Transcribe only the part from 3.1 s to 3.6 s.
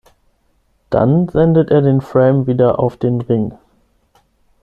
Ring.